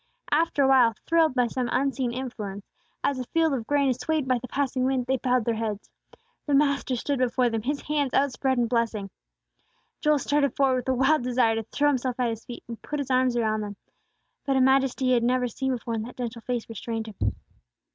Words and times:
After 0.31 0.63
awhile, 0.63 0.95
thrilled 1.05 1.35
by 1.35 1.45
some 1.45 1.69
unseen 1.71 2.11
influence, 2.11 2.65
as 3.03 3.19
a 3.19 3.23
field 3.25 3.53
of 3.53 3.67
grain 3.67 3.87
is 3.87 3.99
swayed 3.99 4.27
by 4.27 4.39
the 4.39 4.47
passing 4.47 4.83
wind, 4.83 5.05
they 5.05 5.17
bowed 5.17 5.45
their 5.45 5.53
heads. 5.53 5.91
The 6.47 6.55
Master 6.55 6.95
stood 6.95 7.19
before 7.19 7.51
them, 7.51 7.61
His 7.61 7.81
hands 7.83 8.11
outspread 8.15 8.57
in 8.57 8.65
blessing. 8.65 9.11
Joel 9.99 10.17
started 10.17 10.55
forward 10.55 10.77
with 10.77 10.89
a 10.89 10.93
wild 10.95 11.21
desire 11.21 11.53
to 11.53 11.61
throw 11.61 11.89
himself 11.89 12.19
at 12.19 12.31
His 12.31 12.45
feet, 12.45 12.63
and 12.67 12.81
put 12.81 12.97
his 12.97 13.11
arms 13.11 13.37
around 13.37 13.61
them; 13.61 13.75
but 14.43 14.57
a 14.57 14.61
majesty 14.61 15.05
he 15.05 15.11
had 15.13 15.21
never 15.21 15.47
seen 15.47 15.71
before 15.71 15.93
in 15.93 16.01
that 16.01 16.17
gentle 16.17 16.41
face 16.41 16.67
restrained 16.67 17.05
him. 17.09 17.35